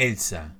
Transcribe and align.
Elsa. 0.00 0.56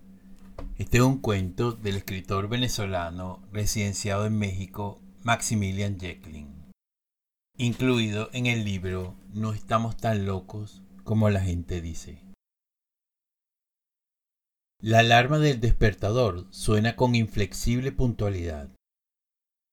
Este 0.77 0.98
es 0.98 1.02
un 1.02 1.17
cuento 1.17 1.73
del 1.73 1.96
escritor 1.96 2.51
venezolano 2.51 3.43
residenciado 3.55 4.27
en 4.27 4.37
México, 4.37 5.01
Maximilian 5.23 5.98
Jecklin, 5.98 6.46
incluido 7.57 8.29
en 8.34 8.45
el 8.45 8.66
libro 8.66 9.16
No 9.32 9.55
estamos 9.55 9.96
tan 9.96 10.27
locos 10.27 10.82
como 11.05 11.30
la 11.30 11.41
gente 11.41 11.80
dice. 11.80 12.23
La 14.79 14.98
alarma 14.98 15.39
del 15.39 15.59
despertador 15.59 16.46
suena 16.50 16.95
con 16.95 17.14
inflexible 17.14 17.93
puntualidad. 17.93 18.68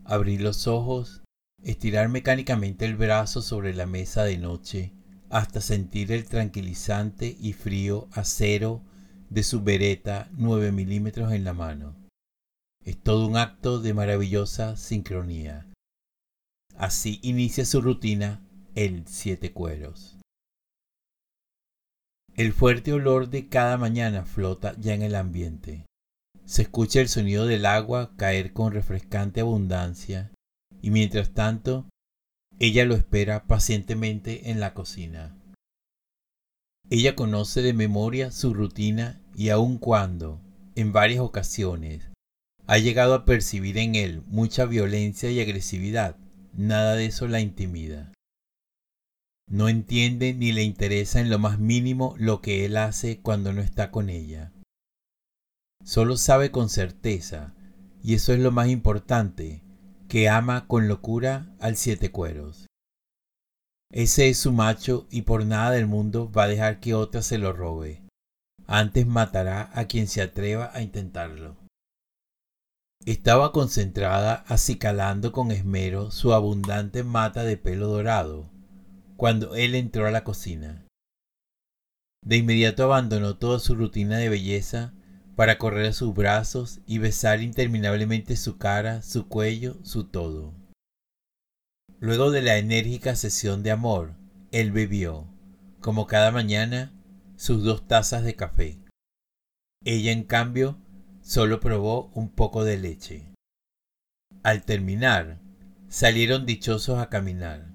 Abrir 0.06 0.40
los 0.40 0.66
ojos, 0.68 1.24
estirar 1.62 2.08
mecánicamente 2.08 2.86
el 2.86 2.96
brazo 2.96 3.42
sobre 3.42 3.74
la 3.74 3.86
mesa 3.86 4.24
de 4.24 4.38
noche 4.38 4.94
hasta 5.30 5.60
sentir 5.60 6.14
el 6.14 6.24
tranquilizante 6.24 7.36
y 7.38 7.52
frío 7.52 8.08
acero 8.14 8.82
de 9.30 9.44
su 9.44 9.62
bereta 9.62 10.30
9 10.34 10.72
milímetros 10.72 11.32
en 11.32 11.44
la 11.44 11.54
mano. 11.54 11.96
Es 12.84 12.98
todo 12.98 13.28
un 13.28 13.38
acto 13.38 13.82
de 13.82 13.94
maravillosa 13.94 14.78
sincronía. 14.78 15.66
Así 16.78 17.20
inicia 17.24 17.66
su 17.66 17.82
rutina 17.82 18.42
el 18.76 19.08
siete 19.08 19.52
cueros. 19.52 20.18
El 22.36 22.54
fuerte 22.54 22.94
olor 22.94 23.30
de 23.30 23.50
cada 23.50 23.78
mañana 23.78 24.24
flota 24.24 24.76
ya 24.80 24.94
en 24.94 25.02
el 25.02 25.16
ambiente. 25.16 25.86
Se 26.46 26.62
escucha 26.62 27.02
el 27.02 27.10
sonido 27.10 27.48
del 27.48 27.66
agua 27.66 28.16
caer 28.16 28.54
con 28.54 28.72
refrescante 28.72 29.42
abundancia 29.42 30.32
y 30.82 30.92
mientras 30.92 31.34
tanto 31.34 31.90
ella 32.60 32.86
lo 32.86 32.96
espera 32.96 33.48
pacientemente 33.48 34.52
en 34.52 34.60
la 34.60 34.74
cocina. 34.74 35.36
Ella 36.90 37.16
conoce 37.16 37.62
de 37.62 37.74
memoria 37.74 38.32
su 38.32 38.54
rutina 38.54 39.22
y 39.36 39.50
aun 39.50 39.78
cuando, 39.78 40.40
en 40.76 40.94
varias 40.94 41.20
ocasiones, 41.20 42.10
ha 42.66 42.78
llegado 42.78 43.14
a 43.14 43.26
percibir 43.26 43.78
en 43.78 43.96
él 43.96 44.24
mucha 44.28 44.66
violencia 44.66 45.30
y 45.30 45.42
agresividad, 45.42 46.16
nada 46.54 46.96
de 46.96 47.08
eso 47.08 47.28
la 47.28 47.42
intimida. 47.42 48.14
No 49.50 49.68
entiende 49.68 50.34
ni 50.34 50.54
le 50.54 50.64
interesa 50.64 51.20
en 51.20 51.30
lo 51.30 51.40
más 51.40 51.60
mínimo 51.60 52.16
lo 52.18 52.42
que 52.42 52.64
él 52.66 52.78
hace 52.78 53.20
cuando 53.20 53.52
no 53.52 53.62
está 53.62 53.92
con 53.92 54.10
ella. 54.10 54.54
Solo 55.84 56.16
sabe 56.16 56.52
con 56.52 56.70
certeza, 56.70 57.54
y 58.02 58.14
eso 58.14 58.34
es 58.34 58.40
lo 58.40 58.52
más 58.52 58.70
importante, 58.70 59.62
que 60.08 60.30
ama 60.30 60.68
con 60.68 60.88
locura 60.88 61.54
al 61.60 61.76
siete 61.76 62.12
cueros. 62.12 62.68
Ese 63.92 64.30
es 64.30 64.38
su 64.38 64.52
macho 64.52 65.08
y 65.10 65.22
por 65.22 65.46
nada 65.46 65.72
del 65.72 65.88
mundo 65.88 66.32
va 66.32 66.44
a 66.44 66.48
dejar 66.48 66.80
que 66.80 66.94
otra 66.94 67.22
se 67.22 67.38
lo 67.38 67.54
robe. 67.54 68.04
Antes 68.66 69.08
matará 69.08 69.72
a 69.74 69.86
quien 69.86 70.08
se 70.08 70.22
atreva 70.22 70.72
a 70.74 70.82
intentarlo. 70.82 71.56
Estaba 73.06 73.54
concentrada 73.54 74.44
acicalando 74.48 75.32
con 75.32 75.52
esmero 75.52 76.12
su 76.12 76.34
abundante 76.34 77.04
mata 77.04 77.44
de 77.44 77.56
pelo 77.56 77.88
dorado 77.88 78.50
cuando 79.16 79.56
él 79.56 79.76
entró 79.76 80.06
a 80.06 80.12
la 80.12 80.24
cocina. 80.24 80.86
De 82.24 82.38
inmediato 82.38 82.84
abandonó 82.84 83.38
toda 83.38 83.60
su 83.60 83.76
rutina 83.76 84.18
de 84.18 84.30
belleza 84.30 84.94
para 85.36 85.58
correr 85.58 85.88
a 85.88 85.94
sus 85.94 86.14
brazos 86.14 86.80
y 86.86 87.00
besar 87.00 87.42
interminablemente 87.42 88.36
su 88.36 88.58
cara, 88.58 89.02
su 89.02 89.28
cuello, 89.28 89.78
su 89.84 90.04
todo. 90.04 90.54
Luego 92.00 92.30
de 92.30 92.44
la 92.44 92.58
enérgica 92.60 93.16
sesión 93.16 93.64
de 93.64 93.72
amor, 93.72 94.14
él 94.52 94.72
bebió, 94.72 95.28
como 95.80 96.06
cada 96.06 96.30
mañana, 96.30 96.94
sus 97.38 97.64
dos 97.64 97.88
tazas 97.88 98.24
de 98.24 98.36
café. 98.36 98.78
Ella, 99.84 100.12
en 100.12 100.24
cambio, 100.24 100.80
solo 101.22 101.60
probó 101.60 102.12
un 102.14 102.30
poco 102.30 102.64
de 102.64 102.78
leche. 102.78 103.34
Al 104.44 104.64
terminar, 104.64 105.40
salieron 105.88 106.46
dichosos 106.46 107.00
a 107.00 107.10
caminar. 107.10 107.74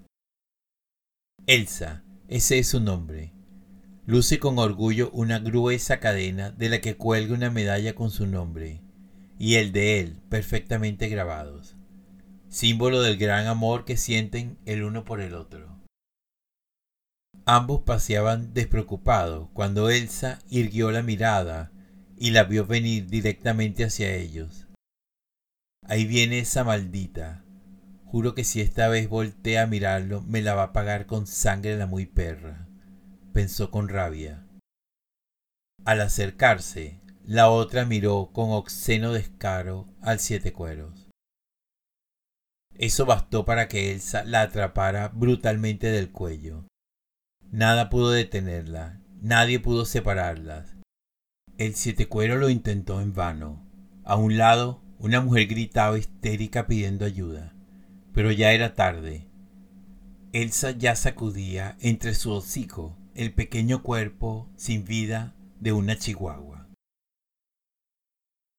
Elsa, 1.46 2.04
ese 2.28 2.60
es 2.60 2.68
su 2.68 2.78
nombre. 2.78 3.32
Luce 4.06 4.38
con 4.38 4.60
orgullo 4.60 5.10
una 5.10 5.40
gruesa 5.40 5.98
cadena 5.98 6.52
de 6.52 6.68
la 6.68 6.80
que 6.80 6.96
cuelga 6.96 7.34
una 7.34 7.50
medalla 7.50 7.96
con 7.96 8.10
su 8.12 8.28
nombre 8.28 8.82
y 9.36 9.56
el 9.56 9.72
de 9.72 9.98
él 9.98 10.20
perfectamente 10.28 11.08
grabados 11.08 11.76
símbolo 12.52 13.00
del 13.00 13.16
gran 13.16 13.46
amor 13.46 13.86
que 13.86 13.96
sienten 13.96 14.58
el 14.66 14.84
uno 14.84 15.06
por 15.06 15.22
el 15.22 15.34
otro. 15.34 15.80
Ambos 17.46 17.80
paseaban 17.80 18.52
despreocupados 18.52 19.48
cuando 19.54 19.88
Elsa 19.88 20.38
irguió 20.50 20.92
la 20.92 21.02
mirada 21.02 21.72
y 22.18 22.30
la 22.30 22.44
vio 22.44 22.66
venir 22.66 23.08
directamente 23.08 23.84
hacia 23.84 24.14
ellos. 24.14 24.68
Ahí 25.88 26.04
viene 26.04 26.40
esa 26.40 26.62
maldita. 26.62 27.42
Juro 28.04 28.34
que 28.34 28.44
si 28.44 28.60
esta 28.60 28.86
vez 28.88 29.08
voltea 29.08 29.62
a 29.62 29.66
mirarlo, 29.66 30.20
me 30.20 30.42
la 30.42 30.54
va 30.54 30.64
a 30.64 30.72
pagar 30.74 31.06
con 31.06 31.26
sangre 31.26 31.78
la 31.78 31.86
muy 31.86 32.04
perra, 32.04 32.68
pensó 33.32 33.70
con 33.70 33.88
rabia. 33.88 34.46
Al 35.86 36.02
acercarse, 36.02 37.00
la 37.24 37.48
otra 37.48 37.86
miró 37.86 38.30
con 38.32 38.50
obsceno 38.50 39.12
descaro 39.12 39.88
al 40.02 40.20
siete 40.20 40.52
cueros. 40.52 41.01
Eso 42.78 43.06
bastó 43.06 43.44
para 43.44 43.68
que 43.68 43.92
Elsa 43.92 44.24
la 44.24 44.42
atrapara 44.42 45.08
brutalmente 45.08 45.88
del 45.88 46.10
cuello. 46.10 46.64
Nada 47.50 47.90
pudo 47.90 48.10
detenerla, 48.10 49.00
nadie 49.20 49.60
pudo 49.60 49.84
separarlas. 49.84 50.76
El 51.58 51.74
siete 51.74 52.08
cuero 52.08 52.36
lo 52.36 52.48
intentó 52.48 53.00
en 53.00 53.12
vano. 53.12 53.68
A 54.04 54.16
un 54.16 54.38
lado, 54.38 54.82
una 54.98 55.20
mujer 55.20 55.46
gritaba 55.46 55.98
histérica 55.98 56.66
pidiendo 56.66 57.04
ayuda, 57.04 57.54
pero 58.14 58.32
ya 58.32 58.52
era 58.52 58.74
tarde. 58.74 59.28
Elsa 60.32 60.70
ya 60.70 60.96
sacudía 60.96 61.76
entre 61.80 62.14
su 62.14 62.32
hocico 62.32 62.96
el 63.14 63.34
pequeño 63.34 63.82
cuerpo 63.82 64.48
sin 64.56 64.84
vida 64.84 65.34
de 65.60 65.72
una 65.72 65.96
chihuahua. 65.96 66.61